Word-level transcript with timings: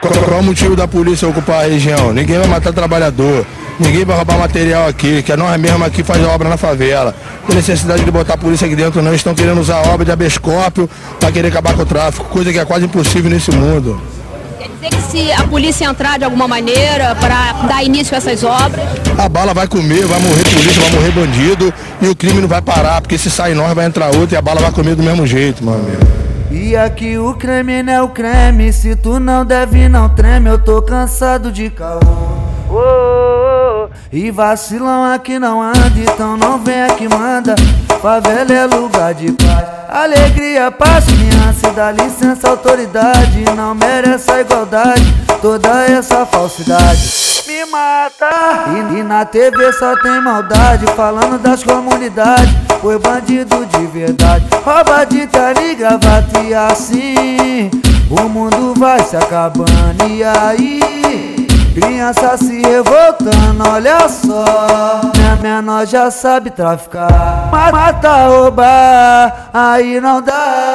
Qual 0.00 0.38
é 0.38 0.40
o 0.40 0.44
motivo 0.44 0.76
da 0.76 0.86
polícia 0.86 1.26
ocupar 1.26 1.64
a 1.64 1.68
região? 1.68 2.12
Ninguém 2.12 2.38
vai 2.38 2.46
matar 2.46 2.72
trabalhador. 2.72 3.44
Ninguém 3.80 4.04
vai 4.04 4.16
roubar 4.16 4.38
material 4.38 4.86
aqui, 4.88 5.22
que 5.22 5.32
é 5.32 5.36
nós 5.36 5.60
mesmos 5.60 5.86
aqui 5.86 6.04
faz 6.04 6.22
a 6.24 6.28
obra 6.28 6.48
na 6.48 6.56
favela. 6.56 7.14
Tem 7.46 7.56
necessidade 7.56 8.04
de 8.04 8.10
botar 8.10 8.34
a 8.34 8.36
polícia 8.36 8.66
aqui 8.66 8.76
dentro, 8.76 9.02
não. 9.02 9.12
Estão 9.12 9.34
querendo 9.34 9.60
usar 9.60 9.76
a 9.78 9.88
obra 9.92 10.04
de 10.04 10.12
abescópio 10.12 10.88
para 11.18 11.32
querer 11.32 11.48
acabar 11.48 11.74
com 11.74 11.82
o 11.82 11.86
tráfico, 11.86 12.26
coisa 12.26 12.52
que 12.52 12.58
é 12.58 12.64
quase 12.64 12.84
impossível 12.84 13.28
nesse 13.28 13.50
mundo. 13.50 14.00
Quer 14.58 14.68
dizer 14.68 14.88
que 14.88 15.02
se 15.10 15.32
a 15.32 15.44
polícia 15.44 15.84
entrar 15.84 16.16
de 16.16 16.24
alguma 16.24 16.46
maneira 16.46 17.16
para 17.16 17.52
dar 17.66 17.82
início 17.82 18.14
a 18.14 18.18
essas 18.18 18.44
obras. 18.44 18.84
A 19.16 19.28
bala 19.28 19.52
vai 19.52 19.66
comer, 19.66 20.06
vai 20.06 20.20
morrer 20.20 20.44
polícia, 20.44 20.80
vai 20.82 20.90
morrer 20.92 21.10
bandido 21.10 21.74
e 22.00 22.06
o 22.06 22.14
crime 22.14 22.40
não 22.40 22.48
vai 22.48 22.62
parar, 22.62 23.00
porque 23.00 23.18
se 23.18 23.30
sair 23.30 23.54
nós 23.54 23.72
vai 23.74 23.86
entrar 23.86 24.14
outro 24.14 24.34
e 24.34 24.36
a 24.36 24.42
bala 24.42 24.60
vai 24.60 24.70
comer 24.70 24.94
do 24.94 25.02
mesmo 25.02 25.26
jeito, 25.26 25.64
meu 25.64 25.74
amigo. 25.74 26.06
E 26.60 26.76
aqui 26.76 27.16
o 27.16 27.34
creme 27.34 27.84
não 27.84 27.92
é 27.92 28.02
o 28.02 28.08
creme, 28.08 28.72
se 28.72 28.96
tu 28.96 29.20
não 29.20 29.44
deve 29.44 29.88
não 29.88 30.08
treme, 30.08 30.50
eu 30.50 30.58
tô 30.58 30.82
cansado 30.82 31.52
de 31.52 31.70
caô. 31.70 32.00
E 34.12 34.30
vacilão 34.32 35.04
aqui 35.04 35.38
não 35.38 35.62
anda, 35.62 35.92
então 35.96 36.36
não 36.36 36.58
vem 36.58 36.82
aqui 36.82 37.08
manda. 37.08 37.54
Favela 38.02 38.52
é 38.52 38.66
lugar 38.66 39.14
de 39.14 39.30
paz, 39.32 39.68
alegria, 39.88 40.68
paz, 40.72 41.04
criança, 41.04 41.70
dá 41.70 41.92
licença, 41.92 42.50
autoridade. 42.50 43.44
Não 43.56 43.72
merece 43.74 44.28
a 44.28 44.40
igualdade, 44.40 45.14
toda 45.40 45.84
essa 45.84 46.26
falsidade 46.26 47.38
me 47.46 47.64
mata. 47.66 48.28
E, 48.92 48.98
e, 48.98 49.02
na 49.02 49.24
TV 49.24 49.72
só 49.72 49.96
tem 49.96 50.20
maldade, 50.20 50.86
falando 50.94 51.38
das 51.38 51.64
comunidades. 51.64 52.67
Foi 52.80 52.98
bandido 52.98 53.66
de 53.66 53.86
verdade, 53.86 54.46
rouba 54.64 55.04
de 55.04 55.26
terno 55.26 55.62
e 55.62 55.74
gravata 55.74 56.40
e 56.40 56.54
assim 56.54 57.70
o 58.10 58.28
mundo 58.28 58.74
vai 58.78 59.02
se 59.02 59.16
acabando. 59.16 60.06
E 60.08 60.22
aí? 60.24 61.46
Criança 61.74 62.36
se 62.36 62.60
revoltando, 62.60 63.68
olha 63.68 64.08
só. 64.08 65.02
Minha 65.16 65.36
menor 65.36 65.86
já 65.86 66.10
sabe 66.10 66.50
traficar. 66.50 67.50
Mata, 67.52 68.26
roubar, 68.26 69.50
aí 69.52 70.00
não 70.00 70.20
dá. 70.20 70.74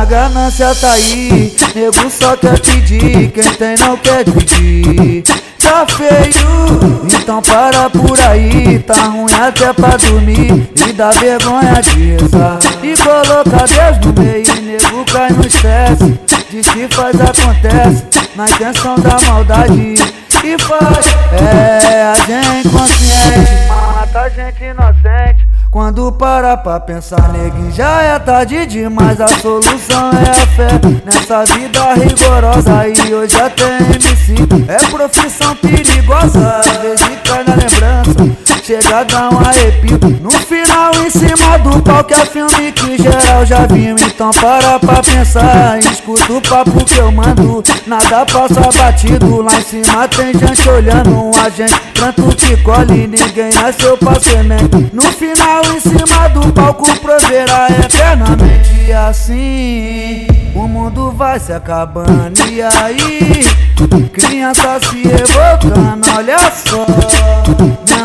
A 0.00 0.04
ganância 0.04 0.74
tá 0.74 0.92
aí. 0.92 1.54
Nego 1.74 2.10
só 2.10 2.36
quer 2.36 2.60
pedir. 2.60 3.30
Quem 3.30 3.54
tem 3.54 3.74
não 3.78 3.96
quer 3.96 4.24
pedir. 4.24 5.24
Tá 5.68 5.86
feio, 5.86 7.02
então 7.04 7.42
para 7.42 7.90
por 7.90 8.18
aí. 8.20 8.78
Tá 8.78 9.02
ruim 9.02 9.32
até 9.34 9.70
pra 9.74 9.98
dormir. 9.98 10.66
E 10.88 10.92
dá 10.94 11.10
vergonha 11.10 11.82
de 11.82 12.16
rezar. 12.16 12.58
E 12.82 12.96
coloca 12.96 13.66
Deus 13.66 13.98
no 14.06 14.22
meio. 14.22 14.62
Nego 14.62 15.04
cai 15.04 15.30
no 15.30 15.46
estresse. 15.46 16.18
Diz 16.50 16.66
que 16.68 16.88
faz, 16.88 17.20
acontece. 17.20 18.02
Na 18.34 18.46
intenção 18.46 18.94
da 18.96 19.20
maldade 19.20 19.94
que 20.40 20.56
faz 20.58 21.06
é 21.32 22.02
a 22.02 22.14
gente 22.14 22.68
consciente, 22.70 23.68
mata 23.68 24.30
gente 24.30 24.64
inocente. 24.64 25.47
Quando 25.78 26.10
para 26.10 26.56
pra 26.56 26.80
pensar, 26.80 27.32
neguinho, 27.32 27.70
já 27.70 28.02
é 28.02 28.18
tarde 28.18 28.66
demais. 28.66 29.20
A 29.20 29.28
solução 29.28 30.10
é 30.10 30.28
a 30.28 30.46
fé 30.48 30.70
nessa 31.04 31.44
vida 31.44 31.94
rigorosa. 31.94 32.88
E 32.88 33.14
hoje 33.14 33.40
até 33.40 33.78
MC 33.94 34.34
é 34.66 34.90
profissão 34.90 35.54
perigosa. 35.54 36.62
Às 36.66 36.82
vezes 36.82 37.06
cai 37.24 37.44
na 37.44 37.54
lembrança 37.54 38.48
chega 38.68 38.98
a 38.98 39.02
dar 39.02 39.32
um 39.32 39.38
arrepio. 39.38 39.98
No 40.20 40.30
final, 40.30 40.57
em 41.08 41.10
cima 41.10 41.58
do 41.58 41.82
palco 41.82 42.12
é 42.12 42.26
filme 42.26 42.70
que 42.72 43.02
geral 43.02 43.44
já 43.46 43.66
viu. 43.66 43.96
Então 43.98 44.30
para 44.30 44.78
pra 44.78 45.02
pensar, 45.02 45.78
escuta 45.78 46.32
o 46.32 46.40
papo 46.42 46.84
que 46.84 46.98
eu 46.98 47.10
mando. 47.10 47.64
Nada 47.86 48.26
passa 48.26 48.60
batido, 48.76 49.40
lá 49.40 49.58
em 49.58 49.62
cima 49.62 50.06
tem 50.08 50.34
gente 50.34 50.68
olhando 50.68 51.30
a 51.42 51.48
gente. 51.48 51.80
Tanto 51.94 52.22
que 52.36 52.56
colhe, 52.58 53.06
ninguém 53.06 53.50
nasceu 53.54 53.96
pra 53.96 54.20
semente. 54.20 54.90
No 54.92 55.02
final, 55.04 55.62
em 55.74 55.80
cima 55.80 56.28
do 56.28 56.52
palco, 56.52 56.86
proverá 57.00 57.68
eternamente. 57.70 58.86
E 58.86 58.92
assim, 58.92 60.26
o 60.54 60.68
mundo 60.68 61.10
vai 61.12 61.40
se 61.40 61.54
acabando. 61.54 62.38
E 62.50 62.60
aí, 62.60 63.46
criança 64.12 64.78
se 64.90 65.02
revoltando, 65.02 66.06
olha 66.14 66.38
só 66.50 66.86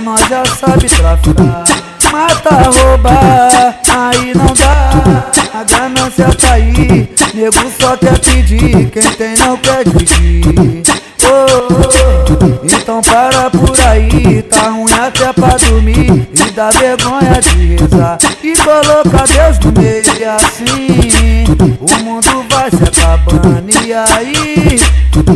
menor 0.04 0.18
já 0.28 0.46
sabe 0.46 0.88
traficar. 0.88 1.83
Mata, 2.14 2.70
roubar, 2.70 3.80
aí 3.90 4.34
não 4.36 4.54
dá. 4.54 5.32
A 5.52 5.64
ganância 5.64 6.26
tá 6.40 6.54
aí, 6.54 7.10
nego 7.34 7.72
só 7.82 7.98
quer 7.98 8.20
pedir. 8.20 8.88
Quem 8.92 9.02
tem 9.02 9.36
não 9.38 9.58
quer 9.58 9.84
dividir. 9.84 10.84
Oh, 11.24 11.74
oh, 11.74 12.66
então 12.66 13.02
para 13.02 13.50
por 13.50 13.80
aí, 13.88 14.44
tá 14.44 14.70
ruim 14.70 14.94
até 14.94 15.34
pra 15.34 15.58
dormir. 15.58 16.30
E 16.32 16.52
dá 16.52 16.70
vergonha 16.70 17.42
de 17.42 17.78
rezar. 17.78 18.20
E 18.44 18.54
coloca 18.58 19.26
Deus 19.34 19.58
no 19.58 19.82
meio 19.82 20.04
e 20.20 20.24
assim 20.24 21.46
o 21.80 22.04
mundo 22.04 22.46
vai 22.48 22.70
se 22.70 22.84
acabando. 22.84 23.72
E 23.84 23.92
aí, 23.92 24.80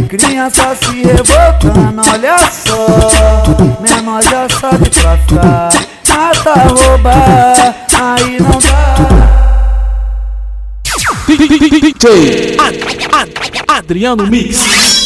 criança 0.07 0.75
se 0.75 1.01
revoltando, 1.01 2.03
olha 2.07 2.38
só. 2.51 3.37
Roubar, 6.88 7.75
aí 8.02 8.38
não 8.40 8.59
dá. 8.59 8.88
Adriano 13.68 14.25
Mix. 14.28 14.97